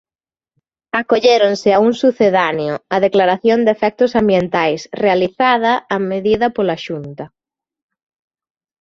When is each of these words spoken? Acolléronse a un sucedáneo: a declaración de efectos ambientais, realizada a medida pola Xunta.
Acolléronse 1.01 1.69
a 1.73 1.79
un 1.87 1.93
sucedáneo: 2.01 2.73
a 2.95 2.97
declaración 3.05 3.59
de 3.63 3.71
efectos 3.77 4.11
ambientais, 4.21 4.81
realizada 5.03 5.73
a 5.95 5.97
medida 6.11 6.47
pola 6.55 6.77
Xunta. 6.85 7.25